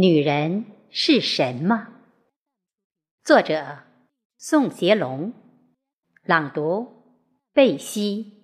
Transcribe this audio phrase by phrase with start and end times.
[0.00, 1.88] 女人是什么？
[3.24, 3.78] 作者：
[4.36, 5.32] 宋杰龙，
[6.22, 6.86] 朗读：
[7.52, 8.37] 贝西。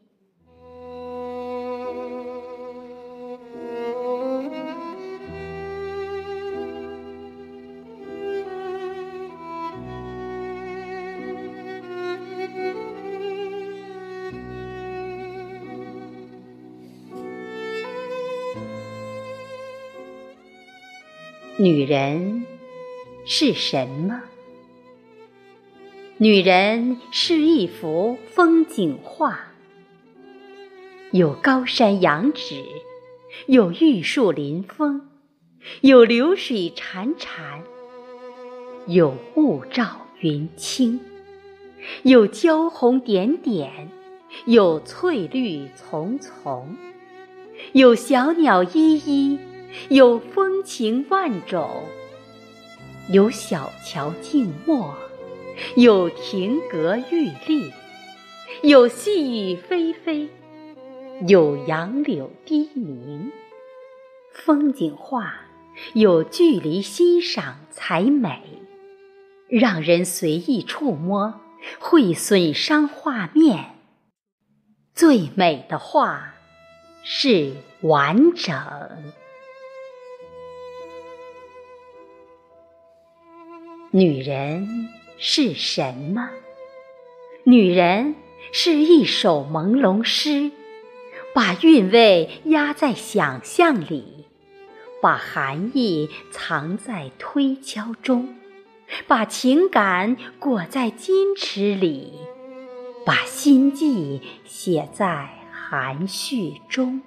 [21.57, 22.45] 女人
[23.25, 24.23] 是什么？
[26.17, 29.39] 女人是一幅风景画，
[31.13, 32.65] 有高山仰止，
[33.47, 35.03] 有玉树临风，
[35.81, 37.61] 有流水潺潺，
[38.89, 40.99] 有雾罩云轻，
[42.03, 43.91] 有娇红点点，
[44.47, 46.77] 有翠绿丛丛，
[47.73, 49.39] 有小鸟依依。
[49.89, 51.85] 有风情万种，
[53.11, 54.95] 有小桥静默，
[55.77, 57.73] 有亭阁玉立，
[58.63, 60.29] 有细雨霏霏，
[61.29, 63.31] 有杨柳低鸣。
[64.33, 65.35] 风景画
[65.93, 68.43] 有距离欣赏才美，
[69.49, 71.41] 让人随意触摸
[71.79, 73.77] 会损伤画面。
[74.95, 76.35] 最美的画
[77.03, 78.55] 是完整。
[83.97, 86.29] 女人是什么？
[87.45, 88.17] 女人
[88.51, 90.51] 是一首朦胧诗，
[91.33, 94.25] 把韵味压在想象里，
[95.01, 98.35] 把含义藏在推敲中，
[99.07, 102.15] 把情感裹在矜持里，
[103.07, 107.01] 把心迹写在含蓄中。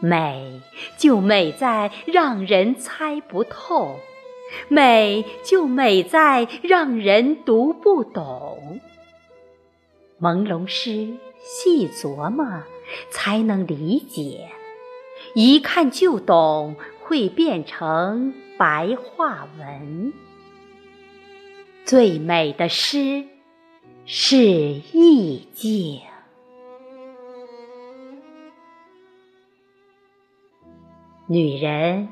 [0.00, 0.60] 美
[0.98, 3.98] 就美在让人猜不透。
[4.68, 8.80] 美就美在让人读不懂，
[10.20, 12.62] 朦胧诗细琢磨
[13.10, 14.48] 才能理解，
[15.34, 20.12] 一看就懂会变成白话文。
[21.84, 23.24] 最美的诗
[24.04, 26.00] 是意境。
[31.28, 32.08] 女人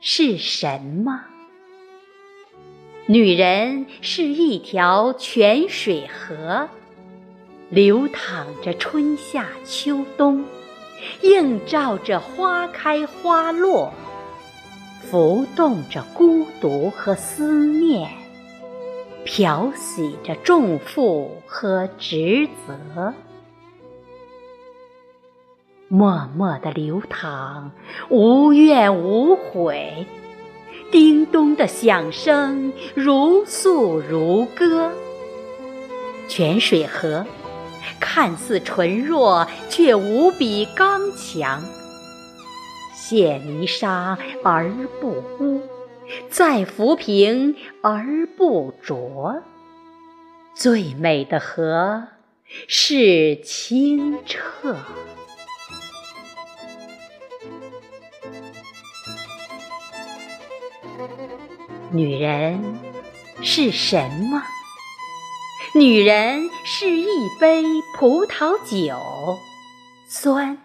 [0.00, 1.24] 是什么？
[3.12, 6.66] 女人是一条泉水河，
[7.68, 10.42] 流淌着春夏秋冬，
[11.20, 13.92] 映照着花开花落，
[15.02, 18.08] 浮动着孤独和思念，
[19.26, 23.12] 漂洗着重负和职责，
[25.88, 27.72] 默默的流淌，
[28.08, 30.06] 无怨无悔。
[30.92, 34.92] 叮咚的响声如诉如歌，
[36.28, 37.24] 泉水河
[37.98, 41.64] 看似纯弱，却无比刚强。
[42.94, 44.70] 卸泥沙而
[45.00, 45.62] 不污，
[46.28, 49.42] 再浮萍而不浊。
[50.54, 52.08] 最美的河
[52.68, 54.76] 是清澈。
[61.90, 62.78] 女人
[63.42, 64.42] 是什么？
[65.74, 67.06] 女人是一
[67.40, 67.62] 杯
[67.98, 69.38] 葡萄酒，
[70.06, 70.58] 酸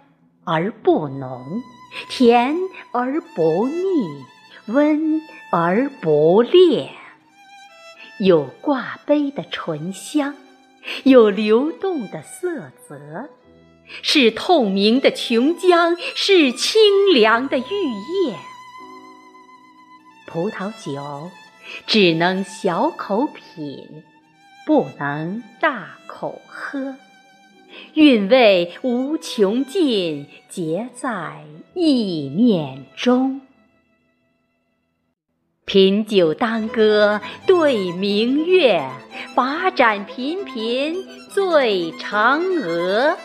[0.44, 1.62] 而不浓，
[2.10, 2.56] 甜
[2.92, 4.26] 而不腻，
[4.68, 5.22] 温
[5.52, 6.92] 而不烈。
[8.20, 10.36] 有挂杯的醇香，
[11.04, 13.30] 有流动的色泽，
[14.02, 16.82] 是透明的琼浆，是清
[17.14, 18.36] 凉的玉液。
[20.28, 21.32] 葡萄酒
[21.88, 24.04] 只能小口品，
[24.66, 26.96] 不能大口喝，
[27.94, 33.42] 韵味无穷尽，结在意念中。
[35.64, 38.86] 品酒当歌对明月，
[39.34, 40.96] 把盏频频
[41.30, 43.18] 醉嫦娥。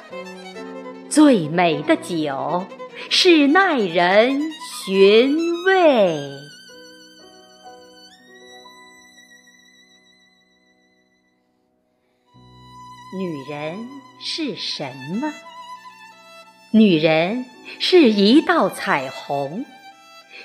[1.09, 2.65] 最美的酒
[3.11, 4.41] 是耐人
[4.85, 6.42] 寻味。
[13.15, 14.85] 女人是什
[15.21, 15.35] 么？
[16.71, 17.45] 女人
[17.79, 19.67] 是一道彩虹，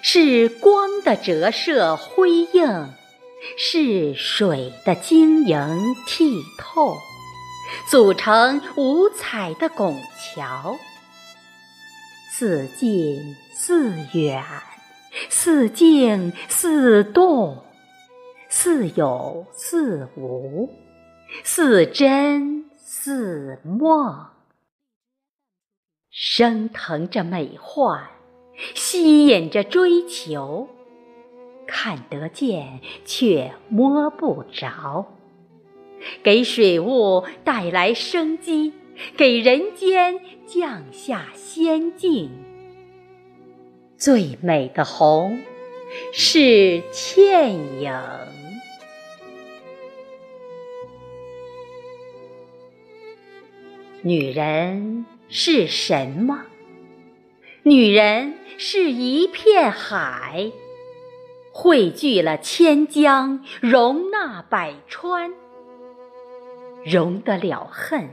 [0.02, 2.90] 是光的折射辉映，
[3.58, 5.58] 是水的晶莹
[6.10, 6.98] 剔透，
[7.90, 9.98] 组成五彩的拱
[10.36, 10.76] 桥。
[12.34, 14.44] 似近似远，
[15.30, 17.64] 似静似动，
[18.50, 20.70] 似有似无，
[21.60, 24.28] 似真似梦，
[26.12, 28.10] 升腾着美幻，
[28.76, 30.70] 吸引着追求，
[31.66, 35.08] 看得见却摸不着，
[36.22, 38.72] 给水雾带来生机，
[39.18, 42.30] 给人间降下仙境。
[43.98, 45.40] 最美的红
[46.14, 47.52] 是倩
[47.82, 48.37] 影。
[54.04, 56.44] 女人是什么？
[57.64, 60.52] 女人是一片海，
[61.52, 65.34] 汇聚了千江，容纳百川，
[66.86, 68.10] 容得了恨，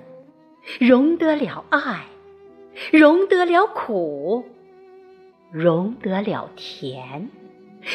[0.81, 2.07] 容得了爱，
[2.91, 4.45] 容得了苦。
[5.53, 7.29] 容得了甜，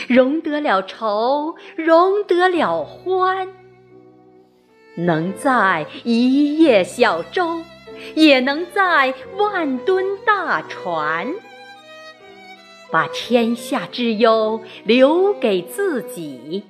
[0.08, 3.50] 容得了愁，容得了欢。
[4.96, 7.62] 能在一叶小舟，
[8.16, 11.34] 也能载万吨大船。
[12.92, 16.64] 把天下之忧留给自己，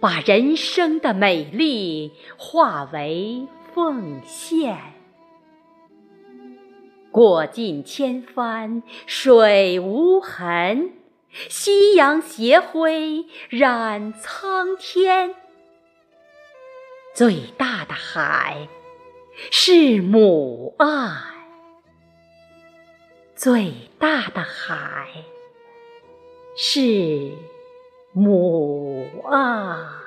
[0.00, 4.78] 把人生的美丽化为奉献。
[7.10, 10.92] 过尽千帆水无痕，
[11.50, 15.34] 夕阳斜晖染苍天。
[17.14, 18.68] 最大的海
[19.50, 20.86] 是母爱，
[23.34, 25.24] 最大的海
[26.56, 27.32] 是
[28.12, 30.01] 母爱。